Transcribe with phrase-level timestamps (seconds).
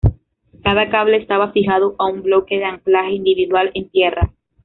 [0.63, 4.33] Cada cable estaba fijado a un bloque de anclaje individual en tierra.